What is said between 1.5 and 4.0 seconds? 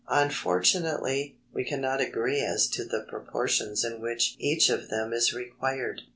we cannot agree as to the proportions